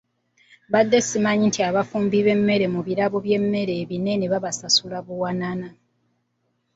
[0.69, 5.69] Mbadde simanyi nti abafumbi b'emmere mu birabo by'emmere ebinene babasasula buwanana.